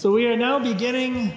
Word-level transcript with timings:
So 0.00 0.10
we 0.10 0.26
are 0.28 0.36
now 0.36 0.58
beginning, 0.58 1.36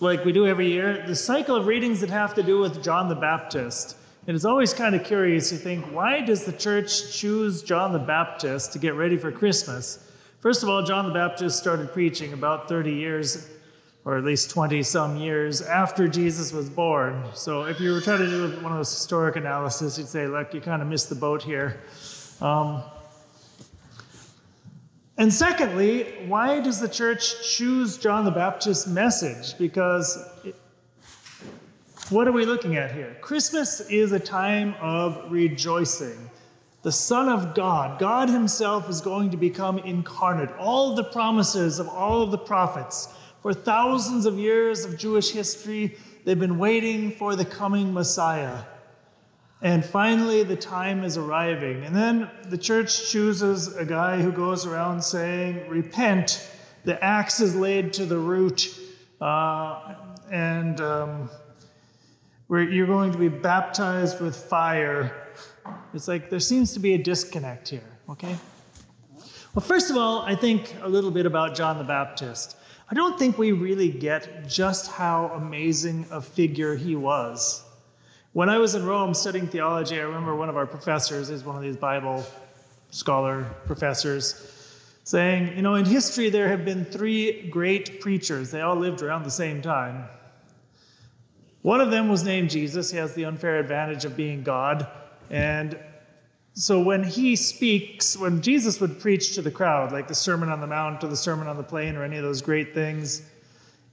like 0.00 0.24
we 0.24 0.32
do 0.32 0.46
every 0.46 0.72
year, 0.72 1.04
the 1.06 1.14
cycle 1.14 1.54
of 1.54 1.66
readings 1.66 2.00
that 2.00 2.08
have 2.08 2.32
to 2.32 2.42
do 2.42 2.58
with 2.58 2.82
John 2.82 3.10
the 3.10 3.14
Baptist. 3.14 3.98
And 4.26 4.34
it's 4.34 4.46
always 4.46 4.72
kind 4.72 4.94
of 4.94 5.04
curious 5.04 5.50
to 5.50 5.56
think 5.56 5.84
why 5.92 6.22
does 6.22 6.46
the 6.46 6.54
church 6.54 7.12
choose 7.12 7.62
John 7.62 7.92
the 7.92 7.98
Baptist 7.98 8.72
to 8.72 8.78
get 8.78 8.94
ready 8.94 9.18
for 9.18 9.30
Christmas? 9.30 10.10
First 10.40 10.62
of 10.62 10.70
all, 10.70 10.82
John 10.84 11.06
the 11.06 11.12
Baptist 11.12 11.58
started 11.58 11.92
preaching 11.92 12.32
about 12.32 12.66
30 12.66 12.94
years, 12.94 13.50
or 14.06 14.16
at 14.16 14.24
least 14.24 14.48
20 14.48 14.82
some 14.82 15.18
years 15.18 15.60
after 15.60 16.08
Jesus 16.08 16.50
was 16.50 16.70
born. 16.70 17.22
So 17.34 17.64
if 17.64 17.78
you 17.78 17.92
were 17.92 18.00
trying 18.00 18.20
to 18.20 18.26
do 18.26 18.62
one 18.62 18.72
of 18.72 18.78
those 18.78 18.90
historic 18.90 19.36
analyses, 19.36 19.98
you'd 19.98 20.08
say, 20.08 20.26
look, 20.26 20.54
you 20.54 20.62
kind 20.62 20.80
of 20.80 20.88
missed 20.88 21.10
the 21.10 21.14
boat 21.14 21.42
here. 21.42 21.78
Um, 22.40 22.82
and 25.18 25.32
secondly, 25.32 26.14
why 26.26 26.60
does 26.60 26.80
the 26.80 26.88
church 26.88 27.56
choose 27.56 27.98
John 27.98 28.24
the 28.24 28.30
Baptist's 28.30 28.86
message? 28.86 29.58
Because 29.58 30.18
it, 30.44 30.56
what 32.08 32.26
are 32.26 32.32
we 32.32 32.44
looking 32.44 32.76
at 32.76 32.92
here? 32.92 33.16
Christmas 33.20 33.80
is 33.88 34.12
a 34.12 34.20
time 34.20 34.74
of 34.80 35.30
rejoicing. 35.30 36.30
The 36.82 36.92
Son 36.92 37.28
of 37.28 37.54
God, 37.54 38.00
God 38.00 38.28
Himself, 38.28 38.90
is 38.90 39.00
going 39.00 39.30
to 39.30 39.36
become 39.36 39.78
incarnate. 39.78 40.50
All 40.58 40.94
the 40.94 41.04
promises 41.04 41.78
of 41.78 41.88
all 41.88 42.22
of 42.22 42.30
the 42.30 42.38
prophets, 42.38 43.08
for 43.40 43.54
thousands 43.54 44.26
of 44.26 44.38
years 44.38 44.84
of 44.84 44.98
Jewish 44.98 45.30
history, 45.30 45.96
they've 46.24 46.38
been 46.38 46.58
waiting 46.58 47.12
for 47.12 47.36
the 47.36 47.44
coming 47.44 47.92
Messiah. 47.92 48.64
And 49.62 49.84
finally, 49.84 50.42
the 50.42 50.56
time 50.56 51.04
is 51.04 51.16
arriving. 51.16 51.84
And 51.84 51.94
then 51.94 52.28
the 52.48 52.58
church 52.58 53.10
chooses 53.10 53.76
a 53.76 53.84
guy 53.84 54.20
who 54.20 54.32
goes 54.32 54.66
around 54.66 55.00
saying, 55.00 55.68
Repent, 55.68 56.50
the 56.84 57.02
axe 57.02 57.40
is 57.40 57.54
laid 57.54 57.92
to 57.92 58.04
the 58.04 58.18
root, 58.18 58.76
uh, 59.20 59.94
and 60.32 60.80
um, 60.80 61.30
you're 62.50 62.88
going 62.88 63.12
to 63.12 63.18
be 63.18 63.28
baptized 63.28 64.20
with 64.20 64.34
fire. 64.34 65.28
It's 65.94 66.08
like 66.08 66.28
there 66.28 66.40
seems 66.40 66.72
to 66.74 66.80
be 66.80 66.94
a 66.94 66.98
disconnect 66.98 67.68
here, 67.68 67.88
okay? 68.08 68.36
Well, 69.54 69.64
first 69.64 69.90
of 69.90 69.96
all, 69.96 70.22
I 70.22 70.34
think 70.34 70.74
a 70.82 70.88
little 70.88 71.12
bit 71.12 71.24
about 71.24 71.54
John 71.54 71.78
the 71.78 71.84
Baptist. 71.84 72.56
I 72.90 72.94
don't 72.94 73.16
think 73.16 73.38
we 73.38 73.52
really 73.52 73.90
get 73.90 74.48
just 74.48 74.90
how 74.90 75.28
amazing 75.36 76.04
a 76.10 76.20
figure 76.20 76.74
he 76.74 76.96
was. 76.96 77.64
When 78.34 78.48
I 78.48 78.56
was 78.56 78.74
in 78.74 78.86
Rome 78.86 79.12
studying 79.12 79.46
theology, 79.46 80.00
I 80.00 80.04
remember 80.04 80.34
one 80.34 80.48
of 80.48 80.56
our 80.56 80.64
professors 80.64 81.28
is 81.28 81.44
one 81.44 81.54
of 81.54 81.60
these 81.60 81.76
Bible 81.76 82.24
scholar 82.88 83.44
professors 83.66 84.48
saying, 85.04 85.54
you 85.54 85.60
know, 85.60 85.74
in 85.74 85.84
history 85.84 86.30
there 86.30 86.48
have 86.48 86.64
been 86.64 86.86
three 86.86 87.46
great 87.50 88.00
preachers. 88.00 88.50
They 88.50 88.62
all 88.62 88.74
lived 88.74 89.02
around 89.02 89.24
the 89.24 89.30
same 89.30 89.60
time. 89.60 90.04
One 91.60 91.82
of 91.82 91.90
them 91.90 92.08
was 92.08 92.24
named 92.24 92.48
Jesus. 92.48 92.90
He 92.90 92.96
has 92.96 93.12
the 93.12 93.26
unfair 93.26 93.58
advantage 93.58 94.06
of 94.06 94.16
being 94.16 94.42
God. 94.42 94.88
And 95.28 95.78
so 96.54 96.80
when 96.80 97.04
he 97.04 97.36
speaks, 97.36 98.16
when 98.16 98.40
Jesus 98.40 98.80
would 98.80 98.98
preach 98.98 99.34
to 99.34 99.42
the 99.42 99.50
crowd, 99.50 99.92
like 99.92 100.08
the 100.08 100.14
Sermon 100.14 100.48
on 100.48 100.62
the 100.62 100.66
Mount 100.66 101.04
or 101.04 101.08
the 101.08 101.16
Sermon 101.18 101.48
on 101.48 101.58
the 101.58 101.62
Plain 101.62 101.96
or 101.96 102.02
any 102.02 102.16
of 102.16 102.22
those 102.22 102.40
great 102.40 102.72
things, 102.72 103.28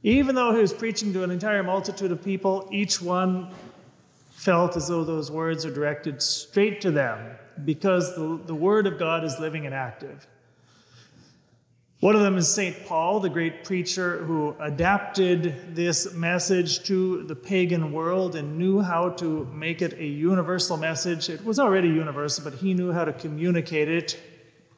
even 0.04 0.34
though 0.34 0.54
he 0.54 0.62
was 0.62 0.72
preaching 0.72 1.12
to 1.12 1.24
an 1.26 1.32
entire 1.32 1.62
multitude 1.62 2.14
of 2.14 2.24
people, 2.24 2.70
each 2.72 3.02
one 3.02 3.50
felt 4.40 4.78
as 4.78 4.88
though 4.88 5.04
those 5.04 5.30
words 5.30 5.66
are 5.66 5.74
directed 5.74 6.22
straight 6.22 6.80
to 6.80 6.92
them 6.92 7.36
because 7.66 8.16
the, 8.16 8.40
the 8.46 8.56
Word 8.56 8.88
of 8.88 8.98
God 8.98 9.26
is 9.26 9.38
living 9.38 9.66
and 9.66 9.76
active. 9.76 10.26
One 12.00 12.16
of 12.16 12.22
them 12.22 12.38
is 12.38 12.48
St. 12.48 12.86
Paul, 12.86 13.20
the 13.20 13.30
great 13.30 13.66
preacher 13.66 14.24
who 14.24 14.56
adapted 14.62 15.76
this 15.76 16.14
message 16.14 16.84
to 16.86 17.24
the 17.24 17.36
pagan 17.36 17.92
world 17.92 18.38
and 18.38 18.58
knew 18.58 18.80
how 18.80 19.10
to 19.10 19.44
make 19.54 19.82
it 19.82 20.00
a 20.00 20.06
universal 20.06 20.78
message. 20.78 21.30
It 21.30 21.44
was 21.44 21.60
already 21.60 21.90
universal, 21.90 22.46
but 22.46 22.54
he 22.54 22.74
knew 22.74 22.94
how 22.94 23.04
to 23.04 23.12
communicate 23.12 23.90
it 23.90 24.18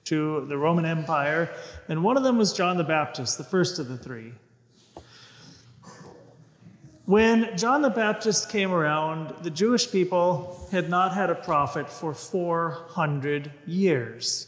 to 0.06 0.44
the 0.48 0.58
Roman 0.58 0.86
Empire. 0.88 1.54
And 1.88 2.04
one 2.04 2.18
of 2.18 2.24
them 2.24 2.40
was 2.40 2.52
John 2.52 2.78
the 2.78 2.84
Baptist, 2.84 3.38
the 3.38 3.44
first 3.44 3.78
of 3.78 3.88
the 3.88 3.98
three. 3.98 4.34
When 7.12 7.58
John 7.58 7.82
the 7.82 7.90
Baptist 7.90 8.50
came 8.50 8.72
around, 8.72 9.36
the 9.44 9.50
Jewish 9.50 9.92
people 9.92 10.66
had 10.72 10.90
not 10.90 11.14
had 11.14 11.30
a 11.30 11.36
prophet 11.36 11.90
for 11.90 12.14
400 12.14 13.52
years. 13.68 14.48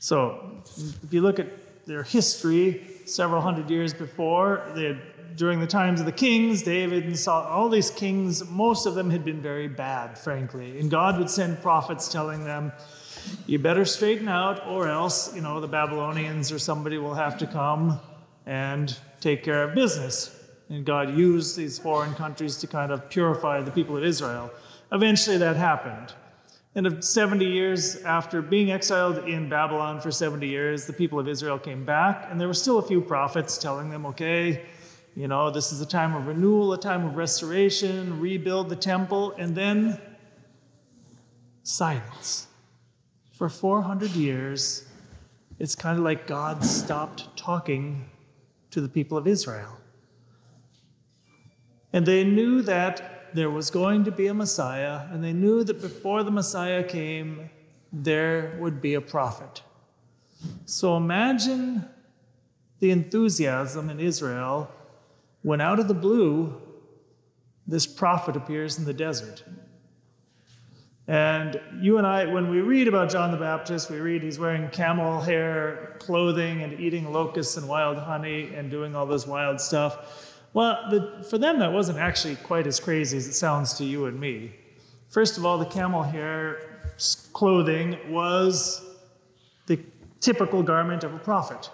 So, 0.00 0.60
if 1.04 1.12
you 1.14 1.20
look 1.20 1.38
at 1.38 1.86
their 1.86 2.02
history, 2.02 2.84
several 3.06 3.40
hundred 3.40 3.70
years 3.70 3.94
before, 3.94 4.72
had, 4.74 5.36
during 5.36 5.60
the 5.60 5.68
times 5.68 6.00
of 6.00 6.06
the 6.06 6.10
kings, 6.10 6.64
David 6.64 7.04
and 7.04 7.16
Saul, 7.16 7.44
all 7.44 7.68
these 7.68 7.92
kings, 7.92 8.44
most 8.50 8.84
of 8.84 8.96
them 8.96 9.08
had 9.08 9.24
been 9.24 9.40
very 9.40 9.68
bad, 9.68 10.18
frankly. 10.18 10.80
And 10.80 10.90
God 10.90 11.16
would 11.16 11.30
send 11.30 11.62
prophets 11.62 12.08
telling 12.08 12.42
them, 12.42 12.72
you 13.46 13.60
better 13.60 13.84
straighten 13.84 14.26
out, 14.26 14.66
or 14.66 14.88
else, 14.88 15.32
you 15.32 15.42
know, 15.42 15.60
the 15.60 15.68
Babylonians 15.68 16.50
or 16.50 16.58
somebody 16.58 16.98
will 16.98 17.14
have 17.14 17.38
to 17.38 17.46
come 17.46 18.00
and 18.46 18.98
take 19.20 19.44
care 19.44 19.62
of 19.62 19.76
business. 19.76 20.34
And 20.68 20.84
God 20.84 21.16
used 21.16 21.56
these 21.56 21.78
foreign 21.78 22.14
countries 22.14 22.56
to 22.58 22.66
kind 22.66 22.92
of 22.92 23.08
purify 23.08 23.62
the 23.62 23.70
people 23.70 23.96
of 23.96 24.04
Israel. 24.04 24.50
Eventually, 24.92 25.38
that 25.38 25.56
happened. 25.56 26.12
And 26.74 27.02
70 27.02 27.44
years 27.44 27.96
after 28.02 28.42
being 28.42 28.70
exiled 28.70 29.26
in 29.26 29.48
Babylon 29.48 30.00
for 30.00 30.10
70 30.10 30.46
years, 30.46 30.86
the 30.86 30.92
people 30.92 31.18
of 31.18 31.26
Israel 31.26 31.58
came 31.58 31.84
back, 31.84 32.28
and 32.30 32.40
there 32.40 32.46
were 32.46 32.54
still 32.54 32.78
a 32.78 32.82
few 32.82 33.00
prophets 33.00 33.58
telling 33.58 33.88
them, 33.88 34.06
okay, 34.06 34.66
you 35.16 35.26
know, 35.26 35.50
this 35.50 35.72
is 35.72 35.80
a 35.80 35.86
time 35.86 36.14
of 36.14 36.26
renewal, 36.26 36.74
a 36.74 36.78
time 36.78 37.04
of 37.04 37.16
restoration, 37.16 38.20
rebuild 38.20 38.68
the 38.68 38.76
temple, 38.76 39.32
and 39.38 39.56
then 39.56 39.98
silence. 41.64 42.46
For 43.32 43.48
400 43.48 44.10
years, 44.10 44.86
it's 45.58 45.74
kind 45.74 45.98
of 45.98 46.04
like 46.04 46.26
God 46.26 46.64
stopped 46.64 47.36
talking 47.36 48.08
to 48.70 48.80
the 48.80 48.88
people 48.88 49.18
of 49.18 49.26
Israel. 49.26 49.76
And 51.92 52.04
they 52.04 52.24
knew 52.24 52.62
that 52.62 53.34
there 53.34 53.50
was 53.50 53.70
going 53.70 54.04
to 54.04 54.10
be 54.10 54.26
a 54.28 54.34
Messiah, 54.34 55.06
and 55.10 55.22
they 55.22 55.32
knew 55.32 55.64
that 55.64 55.80
before 55.80 56.22
the 56.22 56.30
Messiah 56.30 56.82
came, 56.82 57.50
there 57.92 58.56
would 58.60 58.80
be 58.80 58.94
a 58.94 59.00
prophet. 59.00 59.62
So 60.66 60.96
imagine 60.96 61.88
the 62.80 62.90
enthusiasm 62.90 63.90
in 63.90 64.00
Israel 64.00 64.70
when 65.42 65.60
out 65.60 65.78
of 65.78 65.88
the 65.88 65.94
blue, 65.94 66.60
this 67.66 67.86
prophet 67.86 68.36
appears 68.36 68.78
in 68.78 68.84
the 68.84 68.94
desert. 68.94 69.44
And 71.06 71.58
you 71.80 71.96
and 71.96 72.06
I, 72.06 72.26
when 72.26 72.50
we 72.50 72.60
read 72.60 72.86
about 72.86 73.10
John 73.10 73.30
the 73.30 73.38
Baptist, 73.38 73.90
we 73.90 73.98
read 73.98 74.22
he's 74.22 74.38
wearing 74.38 74.68
camel 74.68 75.20
hair 75.20 75.96
clothing 76.00 76.62
and 76.62 76.78
eating 76.78 77.10
locusts 77.10 77.56
and 77.56 77.66
wild 77.66 77.96
honey 77.96 78.52
and 78.54 78.70
doing 78.70 78.94
all 78.94 79.06
this 79.06 79.26
wild 79.26 79.58
stuff. 79.58 80.27
Well, 80.54 80.88
the, 80.90 81.26
for 81.28 81.38
them, 81.38 81.58
that 81.58 81.72
wasn't 81.72 81.98
actually 81.98 82.36
quite 82.36 82.66
as 82.66 82.80
crazy 82.80 83.16
as 83.16 83.26
it 83.26 83.34
sounds 83.34 83.74
to 83.74 83.84
you 83.84 84.06
and 84.06 84.18
me. 84.18 84.54
First 85.08 85.38
of 85.38 85.46
all, 85.46 85.58
the 85.58 85.66
camel 85.66 86.02
hair 86.02 86.92
clothing 87.32 87.98
was 88.08 88.84
the 89.66 89.78
typical 90.20 90.62
garment 90.62 91.04
of 91.04 91.14
a 91.14 91.18
prophet. 91.18 91.70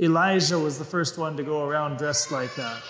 Elijah 0.00 0.58
was 0.58 0.78
the 0.78 0.84
first 0.84 1.18
one 1.18 1.36
to 1.36 1.42
go 1.42 1.66
around 1.66 1.96
dressed 1.96 2.32
like 2.32 2.54
that. 2.56 2.82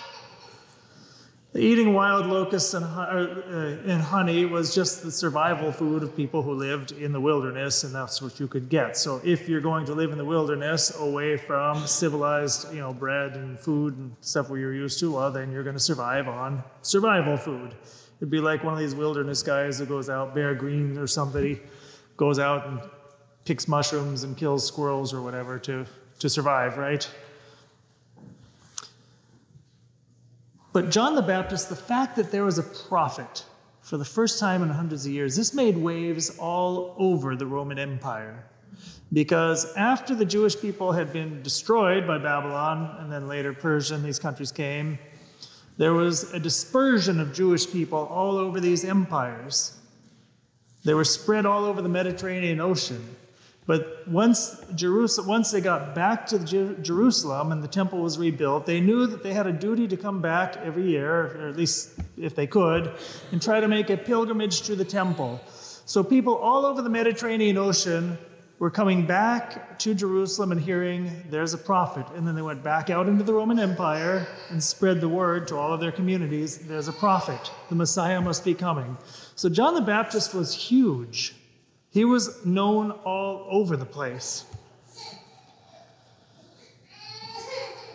Eating 1.54 1.92
wild 1.92 2.24
locusts 2.24 2.72
and, 2.72 2.82
uh, 2.86 3.86
and, 3.86 4.00
honey 4.00 4.46
was 4.46 4.74
just 4.74 5.02
the 5.02 5.10
survival 5.10 5.70
food 5.70 6.02
of 6.02 6.16
people 6.16 6.40
who 6.40 6.54
lived 6.54 6.92
in 6.92 7.12
the 7.12 7.20
wilderness, 7.20 7.84
and 7.84 7.94
that's 7.94 8.22
what 8.22 8.40
you 8.40 8.48
could 8.48 8.70
get. 8.70 8.96
So, 8.96 9.20
if 9.22 9.50
you're 9.50 9.60
going 9.60 9.84
to 9.84 9.92
live 9.92 10.12
in 10.12 10.18
the 10.18 10.24
wilderness 10.24 10.98
away 10.98 11.36
from 11.36 11.86
civilized, 11.86 12.72
you 12.72 12.80
know, 12.80 12.94
bread 12.94 13.36
and 13.36 13.60
food 13.60 13.98
and 13.98 14.16
stuff 14.22 14.48
where 14.48 14.58
you're 14.58 14.72
used 14.72 14.98
to, 15.00 15.12
well, 15.12 15.30
then 15.30 15.52
you're 15.52 15.62
going 15.62 15.76
to 15.76 15.82
survive 15.82 16.26
on 16.26 16.64
survival 16.80 17.36
food. 17.36 17.74
It'd 18.16 18.30
be 18.30 18.40
like 18.40 18.64
one 18.64 18.72
of 18.72 18.80
these 18.80 18.94
wilderness 18.94 19.42
guys 19.42 19.76
that 19.78 19.90
goes 19.90 20.08
out, 20.08 20.34
Bear 20.34 20.54
Grylls 20.54 20.96
or 20.96 21.06
somebody, 21.06 21.60
goes 22.16 22.38
out 22.38 22.66
and 22.66 22.80
picks 23.44 23.68
mushrooms 23.68 24.22
and 24.22 24.38
kills 24.38 24.66
squirrels 24.66 25.12
or 25.12 25.20
whatever 25.20 25.58
to, 25.58 25.84
to 26.18 26.30
survive, 26.30 26.78
right? 26.78 27.10
But 30.72 30.90
John 30.90 31.14
the 31.14 31.22
Baptist, 31.22 31.68
the 31.68 31.76
fact 31.76 32.16
that 32.16 32.30
there 32.30 32.44
was 32.44 32.58
a 32.58 32.62
prophet 32.62 33.44
for 33.82 33.96
the 33.96 34.04
first 34.04 34.38
time 34.38 34.62
in 34.62 34.70
hundreds 34.70 35.04
of 35.04 35.12
years, 35.12 35.36
this 35.36 35.52
made 35.52 35.76
waves 35.76 36.38
all 36.38 36.94
over 36.98 37.36
the 37.36 37.46
Roman 37.46 37.78
Empire. 37.78 38.44
Because 39.12 39.74
after 39.76 40.14
the 40.14 40.24
Jewish 40.24 40.58
people 40.58 40.92
had 40.92 41.12
been 41.12 41.42
destroyed 41.42 42.06
by 42.06 42.16
Babylon 42.16 42.96
and 43.00 43.12
then 43.12 43.28
later 43.28 43.52
Persia 43.52 43.94
and 43.94 44.04
these 44.04 44.18
countries 44.18 44.50
came, 44.50 44.98
there 45.76 45.92
was 45.92 46.32
a 46.32 46.38
dispersion 46.38 47.20
of 47.20 47.34
Jewish 47.34 47.70
people 47.70 48.06
all 48.06 48.36
over 48.36 48.60
these 48.60 48.84
empires. 48.84 49.76
They 50.84 50.94
were 50.94 51.04
spread 51.04 51.44
all 51.44 51.64
over 51.64 51.82
the 51.82 51.88
Mediterranean 51.88 52.60
Ocean. 52.60 53.16
But 53.64 54.06
once 54.08 54.60
Jerusalem, 54.74 55.28
once 55.28 55.52
they 55.52 55.60
got 55.60 55.94
back 55.94 56.26
to 56.28 56.38
Jerusalem 56.82 57.52
and 57.52 57.62
the 57.62 57.68
temple 57.68 58.00
was 58.00 58.18
rebuilt, 58.18 58.66
they 58.66 58.80
knew 58.80 59.06
that 59.06 59.22
they 59.22 59.32
had 59.32 59.46
a 59.46 59.52
duty 59.52 59.86
to 59.86 59.96
come 59.96 60.20
back 60.20 60.56
every 60.56 60.88
year, 60.88 61.38
or 61.38 61.48
at 61.48 61.56
least 61.56 61.90
if 62.16 62.34
they 62.34 62.46
could, 62.46 62.92
and 63.30 63.40
try 63.40 63.60
to 63.60 63.68
make 63.68 63.88
a 63.90 63.96
pilgrimage 63.96 64.62
to 64.62 64.74
the 64.74 64.84
temple. 64.84 65.40
So 65.86 66.02
people 66.02 66.34
all 66.34 66.66
over 66.66 66.82
the 66.82 66.90
Mediterranean 66.90 67.56
Ocean 67.56 68.18
were 68.58 68.70
coming 68.70 69.04
back 69.04 69.78
to 69.80 69.92
Jerusalem 69.92 70.52
and 70.52 70.60
hearing 70.60 71.10
there's 71.30 71.52
a 71.52 71.58
prophet. 71.58 72.06
And 72.14 72.26
then 72.26 72.36
they 72.36 72.42
went 72.42 72.62
back 72.62 72.90
out 72.90 73.08
into 73.08 73.24
the 73.24 73.32
Roman 73.32 73.58
Empire 73.58 74.26
and 74.50 74.62
spread 74.62 75.00
the 75.00 75.08
word 75.08 75.48
to 75.48 75.56
all 75.56 75.72
of 75.72 75.80
their 75.80 75.90
communities 75.90 76.58
there's 76.58 76.86
a 76.86 76.92
prophet. 76.92 77.50
The 77.70 77.74
Messiah 77.74 78.20
must 78.20 78.44
be 78.44 78.54
coming. 78.54 78.96
So 79.34 79.48
John 79.48 79.74
the 79.74 79.80
Baptist 79.80 80.32
was 80.32 80.54
huge. 80.54 81.34
He 81.92 82.06
was 82.06 82.44
known 82.46 82.90
all 82.90 83.46
over 83.50 83.76
the 83.76 83.84
place. 83.84 84.46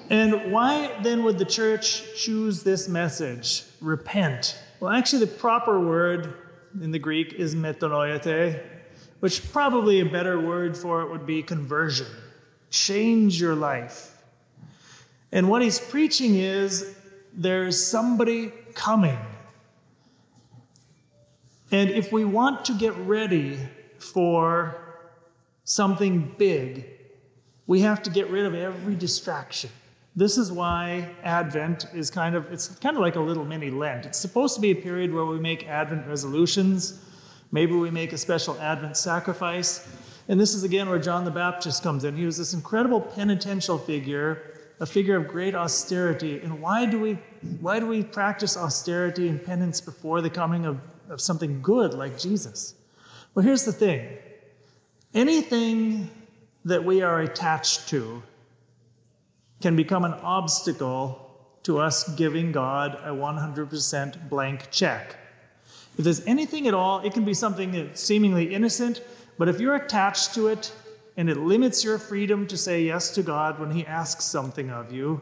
And 0.09 0.51
why 0.51 0.95
then 1.01 1.23
would 1.23 1.37
the 1.37 1.45
church 1.45 2.03
choose 2.15 2.63
this 2.63 2.87
message? 2.87 3.63
Repent. 3.81 4.57
Well, 4.79 4.91
actually, 4.91 5.25
the 5.25 5.31
proper 5.31 5.79
word 5.79 6.35
in 6.79 6.91
the 6.91 6.99
Greek 6.99 7.33
is 7.33 7.55
metanoeite, 7.55 8.61
which 9.19 9.51
probably 9.51 9.99
a 10.01 10.05
better 10.05 10.39
word 10.39 10.77
for 10.77 11.01
it 11.01 11.09
would 11.09 11.25
be 11.25 11.41
conversion. 11.41 12.07
Change 12.69 13.41
your 13.41 13.55
life. 13.55 14.21
And 15.31 15.49
what 15.49 15.61
he's 15.61 15.79
preaching 15.79 16.35
is 16.35 16.95
there's 17.33 17.83
somebody 17.83 18.53
coming. 18.75 19.17
And 21.71 21.89
if 21.89 22.11
we 22.13 22.23
want 22.23 22.63
to 22.65 22.73
get 22.73 22.95
ready 22.99 23.59
for 23.99 24.75
something 25.63 26.33
big, 26.37 26.85
we 27.67 27.81
have 27.81 28.01
to 28.03 28.09
get 28.09 28.29
rid 28.29 28.45
of 28.45 28.55
every 28.55 28.95
distraction. 28.95 29.69
This 30.15 30.37
is 30.37 30.51
why 30.51 31.13
Advent 31.23 31.85
is 31.93 32.09
kind 32.09 32.33
of 32.33 32.51
it's 32.51 32.69
kind 32.79 32.95
of 32.95 33.01
like 33.01 33.17
a 33.17 33.19
little 33.19 33.45
mini 33.45 33.69
Lent. 33.69 34.07
It's 34.07 34.17
supposed 34.17 34.55
to 34.55 34.61
be 34.61 34.71
a 34.71 34.75
period 34.75 35.13
where 35.13 35.25
we 35.25 35.39
make 35.39 35.67
Advent 35.67 36.07
resolutions. 36.07 37.03
Maybe 37.51 37.73
we 37.73 37.91
make 37.91 38.13
a 38.13 38.17
special 38.17 38.59
Advent 38.59 38.97
sacrifice. 38.97 39.87
And 40.27 40.39
this 40.39 40.55
is 40.55 40.63
again 40.63 40.89
where 40.89 40.97
John 40.97 41.23
the 41.23 41.31
Baptist 41.31 41.83
comes 41.83 42.03
in. 42.03 42.17
He 42.17 42.25
was 42.25 42.37
this 42.37 42.53
incredible 42.53 42.99
penitential 42.99 43.77
figure, 43.77 44.59
a 44.79 44.85
figure 44.85 45.15
of 45.15 45.27
great 45.27 45.53
austerity. 45.53 46.39
And 46.41 46.59
why 46.59 46.85
do 46.85 46.99
we 46.99 47.19
why 47.61 47.79
do 47.79 47.85
we 47.85 48.03
practice 48.03 48.57
austerity 48.57 49.27
and 49.27 49.43
penance 49.43 49.79
before 49.79 50.21
the 50.21 50.29
coming 50.31 50.65
of, 50.65 50.79
of 51.09 51.21
something 51.21 51.61
good 51.61 51.93
like 51.93 52.17
Jesus? 52.17 52.73
Well, 53.37 53.45
here's 53.45 53.65
the 53.65 53.71
thing 53.71 54.17
anything 55.13 56.09
that 56.65 56.83
we 56.83 57.03
are 57.03 57.21
attached 57.21 57.87
to 57.89 58.23
can 59.61 59.75
become 59.75 60.05
an 60.05 60.13
obstacle 60.13 61.37
to 61.61 61.77
us 61.77 62.15
giving 62.15 62.51
God 62.51 62.97
a 63.03 63.11
100% 63.11 64.27
blank 64.27 64.71
check. 64.71 65.17
If 65.99 66.03
there's 66.03 66.25
anything 66.25 66.67
at 66.67 66.73
all, 66.73 67.01
it 67.01 67.13
can 67.13 67.25
be 67.25 67.35
something 67.35 67.73
that's 67.73 68.01
seemingly 68.01 68.55
innocent, 68.55 69.03
but 69.37 69.47
if 69.47 69.59
you're 69.59 69.75
attached 69.75 70.33
to 70.33 70.47
it 70.47 70.73
and 71.15 71.29
it 71.29 71.37
limits 71.37 71.83
your 71.83 71.99
freedom 71.99 72.47
to 72.47 72.57
say 72.57 72.81
yes 72.81 73.11
to 73.11 73.21
God 73.21 73.59
when 73.59 73.69
He 73.69 73.85
asks 73.85 74.25
something 74.25 74.71
of 74.71 74.91
you, 74.91 75.21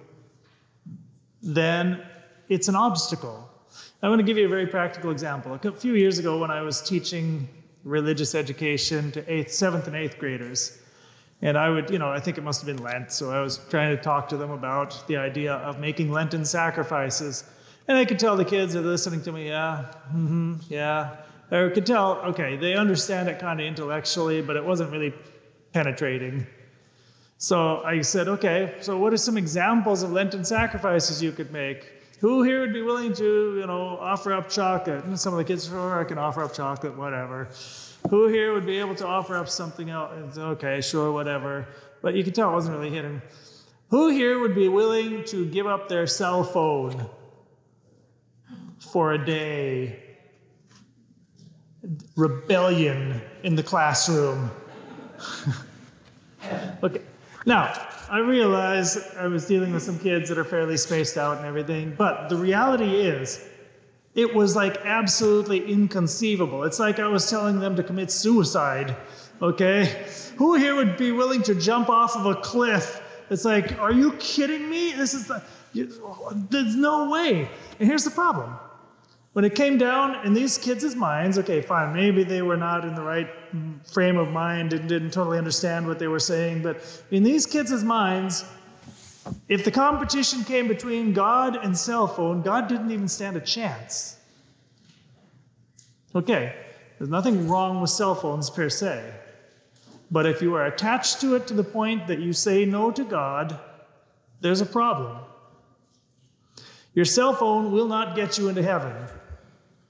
then 1.43 2.01
it's 2.47 2.69
an 2.69 2.77
obstacle. 2.77 3.49
I 4.01 4.07
want 4.07 4.19
to 4.19 4.25
give 4.25 4.37
you 4.37 4.45
a 4.45 4.49
very 4.49 4.67
practical 4.67 5.11
example. 5.11 5.59
A 5.61 5.71
few 5.73 5.95
years 5.95 6.17
ago, 6.17 6.39
when 6.39 6.49
I 6.49 6.61
was 6.61 6.81
teaching 6.81 7.49
religious 7.85 8.35
education 8.35 9.11
to 9.11 9.31
eighth, 9.31 9.53
seventh, 9.53 9.87
and 9.87 9.95
eighth 9.95 10.17
graders. 10.19 10.79
And 11.41 11.57
I 11.57 11.69
would, 11.69 11.89
you 11.89 11.99
know, 11.99 12.09
I 12.09 12.19
think 12.19 12.37
it 12.37 12.43
must 12.43 12.65
have 12.65 12.75
been 12.75 12.83
Lent, 12.83 13.11
so 13.11 13.29
I 13.29 13.39
was 13.39 13.59
trying 13.69 13.95
to 13.95 14.01
talk 14.01 14.27
to 14.29 14.37
them 14.37 14.51
about 14.51 15.07
the 15.07 15.15
idea 15.15 15.53
of 15.53 15.79
making 15.79 16.11
Lenten 16.11 16.43
sacrifices. 16.43 17.43
And 17.87 17.97
I 17.97 18.03
could 18.03 18.17
tell 18.17 18.35
the 18.35 18.43
kids 18.43 18.75
are 18.75 18.81
listening 18.81 19.21
to 19.23 19.31
me, 19.31 19.47
yeah, 19.49 19.85
mm-hmm, 20.09 20.55
yeah. 20.67 21.17
I 21.51 21.69
could 21.69 21.85
tell, 21.85 22.13
okay, 22.21 22.57
they 22.57 22.73
understand 22.73 23.29
it 23.29 23.37
kind 23.37 23.59
of 23.59 23.67
intellectually, 23.67 24.41
but 24.41 24.55
it 24.55 24.65
wasn't 24.65 24.91
really 24.91 25.13
penetrating. 25.71 26.47
So 27.37 27.83
I 27.83 28.01
said, 28.01 28.27
okay, 28.27 28.75
so 28.81 28.97
what 28.97 29.13
are 29.13 29.17
some 29.17 29.37
examples 29.37 30.01
of 30.01 30.11
Lenten 30.11 30.43
sacrifices 30.43 31.21
you 31.21 31.31
could 31.31 31.51
make? 31.51 31.91
Who 32.19 32.43
here 32.43 32.61
would 32.61 32.73
be 32.73 32.81
willing 32.81 33.13
to, 33.13 33.57
you 33.59 33.67
know, 33.67 33.97
offer 33.99 34.33
up 34.33 34.49
chocolate? 34.49 35.03
And 35.03 35.19
some 35.19 35.33
of 35.33 35.37
the 35.37 35.43
kids, 35.43 35.67
sure, 35.67 35.99
I 35.99 36.03
can 36.05 36.17
offer 36.17 36.43
up 36.43 36.53
chocolate, 36.53 36.97
whatever. 36.97 37.49
Who 38.09 38.27
here 38.27 38.53
would 38.53 38.65
be 38.65 38.77
able 38.77 38.95
to 38.95 39.07
offer 39.07 39.35
up 39.35 39.49
something 39.49 39.89
else? 39.89 40.37
Okay, 40.37 40.79
sure, 40.81 41.11
whatever. 41.11 41.67
But 42.01 42.15
you 42.15 42.23
can 42.23 42.33
tell 42.33 42.51
it 42.51 42.53
wasn't 42.53 42.77
really 42.77 42.91
hitting. 42.91 43.21
Who 43.89 44.09
here 44.09 44.39
would 44.39 44.55
be 44.55 44.67
willing 44.67 45.23
to 45.25 45.45
give 45.45 45.67
up 45.67 45.89
their 45.89 46.07
cell 46.07 46.43
phone 46.43 47.05
for 48.79 49.13
a 49.13 49.25
day? 49.25 49.99
Rebellion 52.15 53.21
in 53.43 53.55
the 53.55 53.63
classroom. 53.63 54.49
okay. 56.83 57.01
Now, 57.45 57.73
I 58.09 58.19
realize 58.19 58.97
I 59.17 59.27
was 59.27 59.45
dealing 59.45 59.73
with 59.73 59.81
some 59.81 59.97
kids 59.97 60.29
that 60.29 60.37
are 60.37 60.43
fairly 60.43 60.77
spaced 60.77 61.17
out 61.17 61.37
and 61.37 61.45
everything, 61.45 61.95
but 61.97 62.29
the 62.29 62.35
reality 62.35 63.01
is, 63.01 63.49
it 64.13 64.33
was 64.33 64.55
like 64.55 64.77
absolutely 64.85 65.69
inconceivable. 65.69 66.63
It's 66.63 66.79
like 66.79 66.99
I 66.99 67.07
was 67.07 67.29
telling 67.29 67.59
them 67.59 67.75
to 67.75 67.83
commit 67.83 68.11
suicide, 68.11 68.95
okay? 69.41 70.05
Who 70.37 70.55
here 70.55 70.75
would 70.75 70.97
be 70.97 71.11
willing 71.11 71.41
to 71.43 71.55
jump 71.55 71.89
off 71.89 72.15
of 72.15 72.25
a 72.25 72.35
cliff? 72.35 73.01
It's 73.29 73.43
like, 73.43 73.77
are 73.79 73.91
you 73.91 74.13
kidding 74.13 74.69
me? 74.69 74.93
This 74.93 75.13
is 75.13 75.27
the, 75.27 75.43
you, 75.73 75.91
there's 76.49 76.75
no 76.75 77.09
way. 77.09 77.49
And 77.79 77.89
here's 77.89 78.05
the 78.05 78.11
problem 78.11 78.55
when 79.35 79.43
it 79.43 79.53
came 79.53 79.77
down 79.77 80.25
in 80.25 80.33
these 80.33 80.57
kids' 80.57 80.95
minds, 80.95 81.37
okay, 81.37 81.61
fine, 81.61 81.93
maybe 81.93 82.23
they 82.23 82.41
were 82.41 82.55
not 82.55 82.85
in 82.85 82.95
the 82.95 83.01
right 83.01 83.29
frame 83.83 84.15
of 84.15 84.29
mind 84.29 84.71
and 84.71 84.87
didn't 84.87 85.11
totally 85.11 85.37
understand 85.37 85.85
what 85.85 85.99
they 85.99 86.07
were 86.07 86.21
saying, 86.21 86.63
but 86.63 87.03
in 87.11 87.21
these 87.21 87.45
kids' 87.45 87.83
minds, 87.83 88.45
if 89.49 89.65
the 89.65 89.71
competition 89.71 90.45
came 90.45 90.69
between 90.69 91.11
God 91.11 91.57
and 91.57 91.77
cell 91.77 92.07
phone, 92.07 92.43
God 92.43 92.69
didn't 92.69 92.89
even 92.91 93.09
stand 93.09 93.35
a 93.35 93.41
chance. 93.41 94.15
Okay, 96.15 96.55
there's 96.97 97.09
nothing 97.09 97.49
wrong 97.49 97.81
with 97.81 97.89
cell 97.89 98.15
phones 98.15 98.49
per 98.49 98.69
se. 98.69 99.03
But 100.11 100.25
if 100.25 100.41
you 100.41 100.55
are 100.55 100.67
attached 100.67 101.19
to 101.19 101.35
it 101.35 101.45
to 101.47 101.53
the 101.53 101.63
point 101.63 102.07
that 102.07 102.19
you 102.19 102.31
say 102.31 102.63
no 102.63 102.89
to 102.89 103.03
God, 103.03 103.59
there's 104.39 104.61
a 104.61 104.65
problem. 104.65 105.17
Your 106.93 107.03
cell 107.03 107.33
phone 107.33 107.73
will 107.73 107.87
not 107.87 108.15
get 108.15 108.37
you 108.37 108.47
into 108.47 108.63
heaven. 108.63 108.93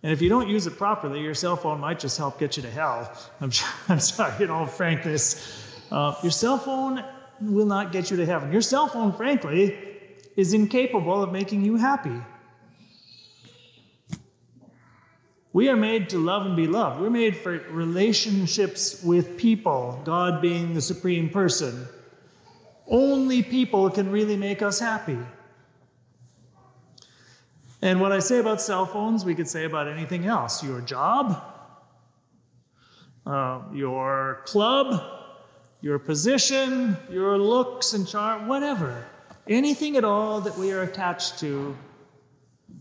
And 0.05 0.12
if 0.13 0.21
you 0.21 0.29
don't 0.29 0.47
use 0.47 0.67
it 0.67 0.77
properly, 0.77 1.19
your 1.19 1.33
cell 1.33 1.55
phone 1.55 1.79
might 1.79 1.97
just 1.97 2.15
help 2.15 2.38
get 2.38 2.57
you 2.57 2.62
to 2.62 2.69
hell. 2.69 3.12
I'm, 3.41 3.51
I'm 3.89 4.00
sorry, 4.00 4.43
in 4.43 4.51
all 4.51 4.67
frankness. 4.67 5.81
Uh, 5.91 6.13
your 6.21 6.31
cell 6.31 6.59
phone 6.59 7.03
will 7.41 7.65
not 7.65 7.91
get 7.91 8.12
you 8.12 8.17
to 8.17 8.24
heaven. 8.24 8.51
Your 8.51 8.62
cell 8.62 8.88
phone, 8.88 9.13
frankly, 9.13 9.75
is 10.35 10.53
incapable 10.53 11.24
of 11.24 11.31
making 11.31 11.65
you 11.65 11.75
happy. 11.75 12.21
We 15.53 15.69
are 15.69 15.75
made 15.75 16.09
to 16.09 16.19
love 16.19 16.45
and 16.45 16.55
be 16.55 16.67
loved. 16.67 17.01
We're 17.01 17.09
made 17.09 17.38
for 17.38 17.57
relationships 17.71 19.01
with 19.03 19.39
people, 19.39 20.00
God 20.03 20.39
being 20.39 20.75
the 20.75 20.81
supreme 20.81 21.31
person. 21.31 21.88
Only 22.85 23.41
people 23.41 23.89
can 23.89 24.12
really 24.12 24.38
make 24.38 24.62
us 24.62 24.79
happy. 24.79 25.17
And 27.82 28.00
what 28.00 28.12
I 28.12 28.20
say 28.20 28.39
about 28.39 28.62
cell 28.62 28.86
phones, 28.86 29.25
we 29.25 29.36
could 29.36 29.48
say 29.48 29.65
about 29.65 29.88
anything 29.88 30.25
else 30.25 30.63
your 30.63 30.82
job, 30.82 31.44
uh, 33.25 33.62
your 33.74 34.41
club, 34.46 35.03
your 35.82 36.00
position, 36.00 36.98
your 37.10 37.38
looks 37.38 37.94
and 37.94 38.08
charm, 38.08 38.48
whatever. 38.48 39.05
Anything 39.48 39.98
at 39.98 40.03
all 40.03 40.41
that 40.41 40.58
we 40.58 40.72
are 40.72 40.82
attached 40.82 41.39
to, 41.39 41.75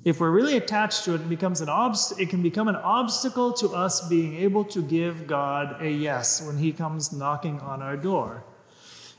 if 0.05 0.21
we're 0.21 0.31
really 0.31 0.57
attached 0.57 1.05
to 1.05 1.15
it, 1.15 1.21
it 1.21 1.29
becomes 1.29 1.61
an 1.61 1.69
obst- 1.69 2.19
it 2.19 2.31
can 2.31 2.43
become 2.43 2.69
an 2.69 2.77
obstacle 2.77 3.53
to 3.55 3.69
us 3.71 4.09
being 4.09 4.37
able 4.37 4.65
to 4.65 4.81
give 4.81 5.27
God 5.27 5.83
a 5.83 5.91
yes 5.91 6.47
when 6.47 6.57
He 6.57 6.73
comes 6.73 7.13
knocking 7.13 7.61
on 7.61 7.83
our 7.83 7.97
door. 7.97 8.45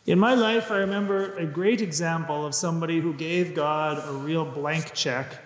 In 0.08 0.20
my 0.20 0.36
life, 0.36 0.72
I 0.72 0.78
remember 0.78 1.36
a 1.38 1.46
great 1.46 1.82
example 1.82 2.46
of 2.46 2.54
somebody 2.54 3.00
who 3.00 3.14
gave 3.14 3.56
God 3.56 4.04
a 4.08 4.14
real 4.14 4.46
blank 4.46 4.94
check 4.94 5.45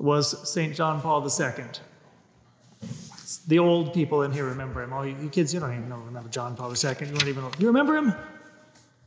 was 0.00 0.48
St. 0.48 0.74
John 0.74 1.00
Paul 1.00 1.22
II. 1.22 1.64
The 3.46 3.58
old 3.58 3.92
people 3.92 4.22
in 4.22 4.32
here 4.32 4.46
remember 4.46 4.82
him. 4.82 4.92
Oh, 4.92 5.02
you, 5.02 5.28
kids, 5.28 5.52
you 5.52 5.60
don't 5.60 5.72
even 5.72 5.88
know, 5.88 5.98
remember 5.98 6.28
John 6.28 6.56
Paul 6.56 6.70
II. 6.70 6.90
You 7.00 7.06
don't 7.18 7.28
even. 7.28 7.44
You 7.58 7.66
remember 7.66 7.96
him? 7.96 8.14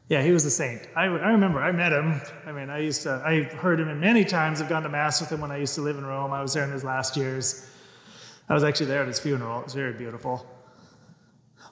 Yeah, 0.09 0.21
he 0.21 0.31
was 0.31 0.45
a 0.45 0.51
saint. 0.51 0.87
I, 0.95 1.03
I 1.05 1.31
remember, 1.31 1.59
I 1.59 1.71
met 1.71 1.93
him. 1.93 2.21
I 2.45 2.51
mean, 2.51 2.69
I 2.69 2.79
used 2.79 3.03
to, 3.03 3.21
I 3.25 3.43
heard 3.43 3.79
him 3.79 3.89
in 3.89 3.99
many 3.99 4.25
times. 4.25 4.61
I've 4.61 4.69
gone 4.69 4.83
to 4.83 4.89
Mass 4.89 5.21
with 5.21 5.31
him 5.31 5.41
when 5.41 5.49
I 5.51 5.57
used 5.57 5.75
to 5.75 5.81
live 5.81 5.97
in 5.97 6.05
Rome. 6.05 6.31
I 6.31 6.41
was 6.41 6.53
there 6.53 6.63
in 6.63 6.71
his 6.71 6.83
last 6.83 7.15
years. 7.15 7.69
I 8.49 8.53
was 8.53 8.63
actually 8.63 8.87
there 8.87 9.01
at 9.01 9.07
his 9.07 9.19
funeral. 9.19 9.61
It 9.61 9.65
was 9.65 9.73
very 9.73 9.93
beautiful. 9.93 10.45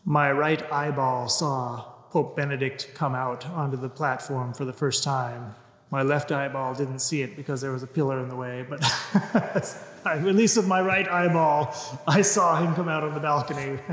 my 0.06 0.32
right 0.32 0.64
eyeball 0.72 1.28
saw 1.28 1.82
Pope 2.10 2.36
Benedict 2.36 2.92
come 2.96 3.16
out 3.16 3.46
onto 3.48 3.78
the 3.78 3.90
platform 3.90 4.54
for 4.54 4.66
the 4.66 4.74
first 4.74 5.04
time. 5.04 5.54
My 5.92 6.04
left 6.04 6.32
eyeball 6.32 6.74
didn't 6.74 7.00
see 7.00 7.22
it 7.22 7.36
because 7.36 7.60
there 7.60 7.74
was 7.74 7.84
a 7.84 7.88
pillar 7.88 8.22
in 8.22 8.30
the 8.30 8.36
way, 8.36 8.66
but 8.68 8.82
at 10.06 10.24
least 10.24 10.56
with 10.56 10.66
my 10.66 10.82
right 10.82 11.08
eyeball, 11.08 11.76
I 12.08 12.22
saw 12.22 12.64
him 12.64 12.74
come 12.74 12.88
out 12.88 13.04
on 13.04 13.14
the 13.14 13.20
balcony. 13.20 13.78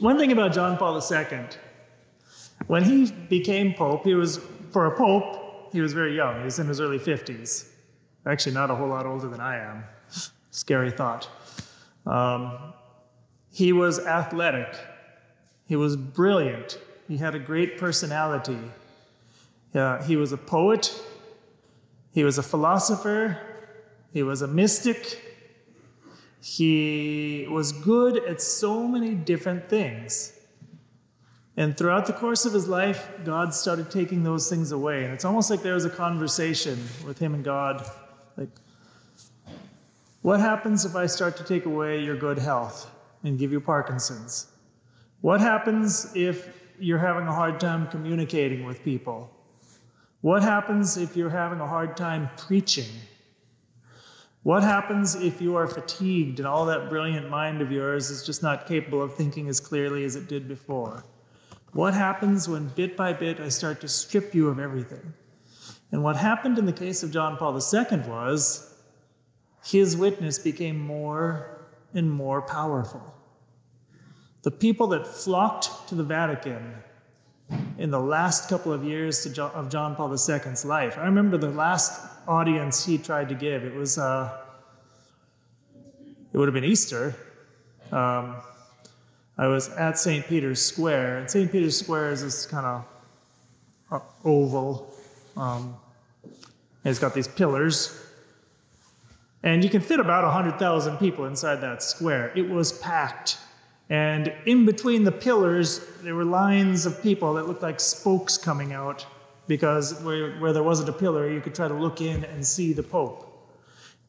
One 0.00 0.18
thing 0.18 0.32
about 0.32 0.54
John 0.54 0.78
Paul 0.78 0.98
II, 0.98 1.40
when 2.68 2.82
he 2.82 3.12
became 3.28 3.74
Pope, 3.74 4.04
he 4.04 4.14
was, 4.14 4.40
for 4.70 4.86
a 4.86 4.96
Pope, 4.96 5.72
he 5.72 5.82
was 5.82 5.92
very 5.92 6.16
young. 6.16 6.38
He 6.38 6.44
was 6.44 6.58
in 6.58 6.66
his 6.66 6.80
early 6.80 6.98
50s. 6.98 7.68
Actually, 8.24 8.54
not 8.54 8.70
a 8.70 8.74
whole 8.74 8.88
lot 8.88 9.04
older 9.04 9.28
than 9.28 9.40
I 9.40 9.58
am. 9.58 9.84
Scary 10.50 10.90
thought. 10.90 11.28
Um, 12.06 12.72
he 13.52 13.74
was 13.74 13.98
athletic. 14.06 14.74
He 15.66 15.76
was 15.76 15.96
brilliant. 15.96 16.78
He 17.08 17.18
had 17.18 17.34
a 17.34 17.38
great 17.38 17.76
personality. 17.76 18.58
Uh, 19.74 20.02
he 20.02 20.16
was 20.16 20.32
a 20.32 20.36
poet. 20.36 20.92
He 22.12 22.24
was 22.24 22.38
a 22.38 22.42
philosopher. 22.42 23.38
He 24.12 24.22
was 24.22 24.42
a 24.42 24.46
mystic. 24.46 25.22
He 26.42 27.46
was 27.50 27.72
good 27.72 28.24
at 28.24 28.40
so 28.40 28.86
many 28.86 29.14
different 29.14 29.68
things. 29.68 30.32
And 31.56 31.76
throughout 31.76 32.06
the 32.06 32.12
course 32.12 32.44
of 32.44 32.52
his 32.52 32.68
life, 32.68 33.08
God 33.24 33.54
started 33.54 33.90
taking 33.90 34.22
those 34.22 34.48
things 34.48 34.72
away. 34.72 35.04
And 35.04 35.12
it's 35.12 35.24
almost 35.24 35.50
like 35.50 35.62
there 35.62 35.74
was 35.74 35.86
a 35.86 35.90
conversation 35.90 36.78
with 37.06 37.18
him 37.18 37.34
and 37.34 37.42
God. 37.42 37.84
Like, 38.36 38.50
what 40.22 40.38
happens 40.40 40.84
if 40.84 40.96
I 40.96 41.06
start 41.06 41.36
to 41.38 41.44
take 41.44 41.66
away 41.66 42.02
your 42.02 42.16
good 42.16 42.38
health 42.38 42.90
and 43.24 43.38
give 43.38 43.52
you 43.52 43.60
Parkinson's? 43.60 44.48
What 45.22 45.40
happens 45.40 46.12
if 46.14 46.48
you're 46.78 46.98
having 46.98 47.26
a 47.26 47.32
hard 47.32 47.58
time 47.58 47.88
communicating 47.88 48.64
with 48.64 48.82
people? 48.84 49.30
What 50.20 50.42
happens 50.42 50.96
if 50.96 51.16
you're 51.16 51.30
having 51.30 51.60
a 51.60 51.66
hard 51.66 51.96
time 51.96 52.30
preaching? 52.36 52.90
What 54.42 54.62
happens 54.62 55.14
if 55.16 55.40
you 55.40 55.56
are 55.56 55.66
fatigued 55.66 56.38
and 56.38 56.46
all 56.46 56.66
that 56.66 56.88
brilliant 56.88 57.28
mind 57.28 57.60
of 57.60 57.72
yours 57.72 58.10
is 58.10 58.24
just 58.24 58.42
not 58.42 58.66
capable 58.66 59.02
of 59.02 59.14
thinking 59.14 59.48
as 59.48 59.60
clearly 59.60 60.04
as 60.04 60.16
it 60.16 60.28
did 60.28 60.46
before? 60.46 61.04
What 61.72 61.94
happens 61.94 62.48
when 62.48 62.68
bit 62.68 62.96
by 62.96 63.12
bit 63.12 63.40
I 63.40 63.48
start 63.48 63.80
to 63.80 63.88
strip 63.88 64.34
you 64.34 64.48
of 64.48 64.58
everything? 64.58 65.12
And 65.92 66.02
what 66.02 66.16
happened 66.16 66.58
in 66.58 66.66
the 66.66 66.72
case 66.72 67.02
of 67.02 67.10
John 67.10 67.36
Paul 67.36 67.54
II 67.54 67.98
was 68.08 68.74
his 69.64 69.96
witness 69.96 70.38
became 70.38 70.78
more 70.78 71.66
and 71.92 72.10
more 72.10 72.40
powerful. 72.42 73.14
The 74.42 74.50
people 74.50 74.86
that 74.88 75.06
flocked 75.06 75.88
to 75.88 75.94
the 75.94 76.04
Vatican 76.04 76.74
in 77.78 77.90
the 77.90 78.00
last 78.00 78.48
couple 78.48 78.72
of 78.72 78.84
years 78.84 79.24
John, 79.32 79.50
of 79.52 79.70
John 79.70 79.94
Paul 79.94 80.10
II's 80.12 80.64
life. 80.64 80.98
I 80.98 81.04
remember 81.04 81.36
the 81.36 81.50
last 81.50 82.00
audience 82.26 82.84
he 82.84 82.98
tried 82.98 83.28
to 83.28 83.34
give. 83.34 83.64
It 83.64 83.74
was, 83.74 83.98
uh, 83.98 84.38
it 86.32 86.38
would 86.38 86.48
have 86.48 86.54
been 86.54 86.64
Easter. 86.64 87.14
Um, 87.92 88.36
I 89.38 89.46
was 89.46 89.68
at 89.70 89.98
St. 89.98 90.26
Peter's 90.26 90.60
Square, 90.60 91.18
and 91.18 91.30
St. 91.30 91.52
Peter's 91.52 91.78
Square 91.78 92.12
is 92.12 92.22
this 92.22 92.46
kind 92.46 92.66
of 92.66 92.84
uh, 93.90 94.00
oval. 94.24 94.94
Um, 95.36 95.76
it's 96.84 96.98
got 96.98 97.14
these 97.14 97.28
pillars, 97.28 98.02
and 99.42 99.62
you 99.62 99.68
can 99.68 99.80
fit 99.80 100.00
about 100.00 100.24
100,000 100.24 100.96
people 100.96 101.26
inside 101.26 101.56
that 101.56 101.82
square. 101.82 102.32
It 102.34 102.48
was 102.48 102.78
packed. 102.78 103.38
And 103.88 104.32
in 104.46 104.66
between 104.66 105.04
the 105.04 105.12
pillars, 105.12 105.86
there 106.02 106.14
were 106.14 106.24
lines 106.24 106.86
of 106.86 107.02
people 107.02 107.34
that 107.34 107.46
looked 107.46 107.62
like 107.62 107.78
spokes 107.78 108.36
coming 108.36 108.72
out 108.72 109.06
because 109.46 110.02
where, 110.02 110.36
where 110.38 110.52
there 110.52 110.64
wasn't 110.64 110.88
a 110.88 110.92
pillar, 110.92 111.30
you 111.30 111.40
could 111.40 111.54
try 111.54 111.68
to 111.68 111.74
look 111.74 112.00
in 112.00 112.24
and 112.24 112.44
see 112.44 112.72
the 112.72 112.82
Pope. 112.82 113.22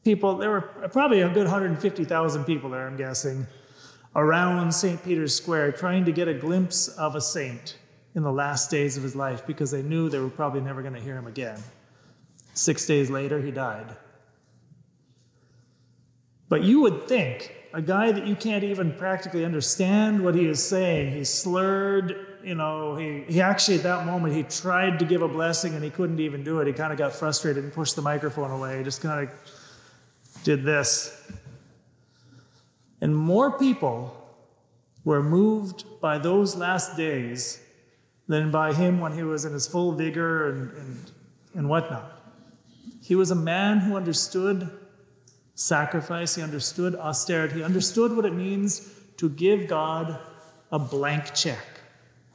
People, 0.03 0.35
there 0.35 0.49
were 0.49 0.61
probably 0.91 1.21
a 1.21 1.29
good 1.29 1.43
150,000 1.45 2.43
people 2.45 2.69
there, 2.69 2.87
I'm 2.87 2.97
guessing 2.97 3.45
around 4.17 4.73
St. 4.73 5.01
Peter's 5.05 5.33
Square 5.33 5.73
trying 5.73 6.03
to 6.03 6.11
get 6.11 6.27
a 6.27 6.33
glimpse 6.33 6.87
of 6.89 7.15
a 7.15 7.21
saint 7.21 7.77
in 8.15 8.23
the 8.23 8.31
last 8.31 8.71
days 8.71 8.97
of 8.97 9.03
his 9.03 9.15
life 9.15 9.45
because 9.45 9.69
they 9.69 9.83
knew 9.83 10.09
they 10.09 10.19
were 10.19 10.29
probably 10.29 10.59
never 10.59 10.81
going 10.81 10.95
to 10.95 10.99
hear 10.99 11.15
him 11.15 11.27
again. 11.27 11.59
Six 12.55 12.87
days 12.87 13.11
later, 13.11 13.39
he 13.39 13.51
died. 13.51 13.95
But 16.49 16.63
you 16.63 16.81
would 16.81 17.07
think 17.07 17.55
a 17.73 17.81
guy 17.81 18.11
that 18.11 18.25
you 18.25 18.35
can't 18.35 18.63
even 18.63 18.93
practically 18.93 19.45
understand 19.45 20.23
what 20.23 20.35
he 20.35 20.47
is 20.47 20.63
saying, 20.63 21.11
he 21.11 21.23
slurred, 21.23 22.15
you 22.43 22.55
know, 22.55 22.95
he, 22.95 23.23
he 23.27 23.41
actually 23.41 23.77
at 23.77 23.83
that 23.83 24.05
moment 24.05 24.33
he 24.33 24.43
tried 24.43 24.99
to 24.99 25.05
give 25.05 25.21
a 25.21 25.27
blessing 25.27 25.73
and 25.75 25.83
he 25.83 25.89
couldn't 25.89 26.19
even 26.19 26.43
do 26.43 26.59
it. 26.59 26.67
He 26.67 26.73
kind 26.73 26.91
of 26.91 26.97
got 26.97 27.13
frustrated 27.13 27.63
and 27.63 27.73
pushed 27.73 27.95
the 27.95 28.01
microphone 28.01 28.51
away. 28.51 28.77
He 28.77 28.83
just 28.83 29.01
kind 29.01 29.27
of 29.27 29.33
did 30.43 30.63
this. 30.63 31.29
And 33.01 33.15
more 33.15 33.57
people 33.57 34.13
were 35.03 35.21
moved 35.21 35.85
by 36.01 36.17
those 36.17 36.55
last 36.55 36.97
days 36.97 37.61
than 38.27 38.51
by 38.51 38.73
him 38.73 38.99
when 38.99 39.13
he 39.13 39.23
was 39.23 39.45
in 39.45 39.53
his 39.53 39.67
full 39.67 39.91
vigor 39.93 40.49
and, 40.49 40.71
and, 40.71 41.11
and 41.53 41.69
whatnot. 41.69 42.11
He 43.01 43.15
was 43.15 43.31
a 43.31 43.35
man 43.35 43.79
who 43.79 43.95
understood 43.95 44.69
sacrifice, 45.57 46.35
he 46.35 46.43
understood 46.43 46.95
austerity, 46.95 47.55
he 47.55 47.63
understood 47.63 48.15
what 48.15 48.25
it 48.25 48.33
means 48.33 48.93
to 49.17 49.27
give 49.27 49.67
God 49.67 50.19
a 50.71 50.77
blank 50.77 51.33
check, 51.33 51.65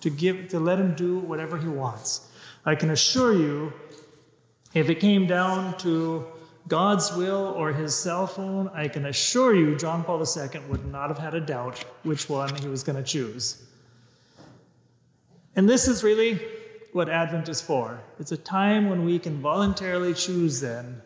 to 0.01 0.11
give 0.11 0.49
to 0.49 0.59
let 0.59 0.79
him 0.79 0.95
do 0.95 1.21
whatever 1.21 1.57
he 1.57 1.69
wants. 1.69 2.29
I 2.67 2.75
can 2.75 2.91
assure 2.91 3.33
you, 3.33 3.73
if 4.75 4.91
it 4.91 4.97
came 4.97 5.29
down 5.29 5.79
to 5.79 6.27
God's 6.67 7.15
will 7.15 7.55
or 7.57 7.73
his 7.73 7.95
cell 7.95 8.27
phone, 8.27 8.69
I 8.75 8.89
can 8.89 9.07
assure 9.07 9.55
you 9.55 9.77
John 9.77 10.03
Paul 10.03 10.19
II 10.19 10.61
would 10.69 10.85
not 10.87 11.09
have 11.09 11.19
had 11.19 11.35
a 11.35 11.41
doubt 11.41 11.85
which 12.03 12.29
one 12.29 12.53
he 12.57 12.67
was 12.67 12.83
going 12.83 12.97
to 12.97 13.05
choose. 13.05 13.63
And 15.55 15.69
this 15.69 15.87
is 15.87 16.03
really 16.03 16.41
what 16.93 17.09
Advent 17.09 17.49
is 17.49 17.61
for. 17.61 18.01
It's 18.19 18.33
a 18.33 18.37
time 18.37 18.91
when 18.91 19.05
we 19.05 19.21
can 19.21 19.41
voluntarily 19.41 20.13
choose 20.13 20.61
then 20.61 21.01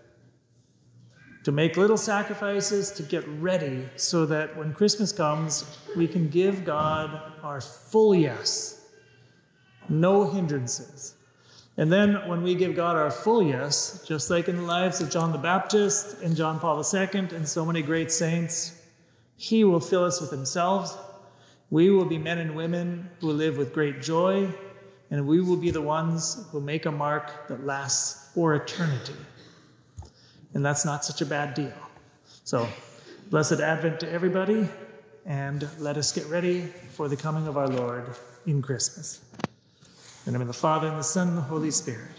to 1.47 1.53
make 1.53 1.77
little 1.77 1.97
sacrifices 1.97 2.91
to 2.91 3.05
get 3.05 3.25
ready 3.39 3.89
so 3.95 4.27
that 4.27 4.57
when 4.57 4.73
Christmas 4.73 5.13
comes, 5.13 5.79
we 5.97 6.09
can 6.09 6.29
give 6.29 6.65
God 6.65 7.23
our 7.45 7.61
full 7.61 8.17
yes, 8.17 8.89
no 9.89 10.29
hindrances. 10.29 11.15
And 11.77 11.93
then 11.93 12.15
when 12.29 12.43
we 12.43 12.57
give 12.57 12.75
God 12.75 12.97
our 12.97 13.13
full 13.13 13.45
yes, 13.45 14.05
just 14.09 14.29
like 14.29 14.49
in 14.49 14.57
the 14.57 14.63
lives 14.63 15.01
of 15.01 15.09
John 15.09 15.31
the 15.31 15.39
Baptist 15.39 16.21
and 16.21 16.35
John 16.35 16.59
Paul 16.59 16.83
II 16.93 17.07
and 17.13 17.49
so 17.49 17.65
many 17.65 17.81
great 17.81 18.11
saints, 18.11 18.83
He 19.37 19.63
will 19.63 19.79
fill 19.79 20.03
us 20.03 20.21
with 20.21 20.33
Himself. 20.33 20.99
We 21.71 21.91
will 21.91 22.07
be 22.07 22.19
men 22.19 22.39
and 22.39 22.57
women 22.57 23.09
who 23.21 23.31
live 23.31 23.57
with 23.57 23.73
great 23.73 24.03
joy, 24.03 24.53
and 25.13 25.29
we 25.29 25.41
will 25.41 25.59
be 25.59 25.71
the 25.71 25.81
ones 25.81 26.45
who 26.51 26.61
make 26.61 26.87
a 26.87 26.91
mark 26.91 27.47
that 27.47 27.65
lasts 27.65 28.33
for 28.35 28.57
eternity. 28.57 29.15
And 30.55 30.65
that's 30.65 30.85
not 30.85 31.05
such 31.05 31.21
a 31.21 31.27
bad 31.27 31.55
deal. 31.55 31.73
So, 32.45 32.67
blessed 33.31 33.61
Advent 33.61 34.01
to 34.01 34.11
everybody, 34.11 34.69
and 35.25 35.69
let 35.79 35.97
us 35.97 36.13
get 36.13 36.27
ready 36.27 36.63
for 36.93 37.09
the 37.09 37.17
coming 37.17 37.47
of 37.47 37.57
our 37.57 37.69
Lord 37.69 38.07
in 38.47 38.63
Christmas. 38.63 39.21
In 40.27 40.33
the 40.33 40.39
name 40.39 40.43
of 40.43 40.47
the 40.49 40.53
Father, 40.53 40.89
and 40.89 40.99
the 40.99 41.05
Son, 41.05 41.29
and 41.29 41.37
the 41.37 41.43
Holy 41.43 41.71
Spirit. 41.71 42.11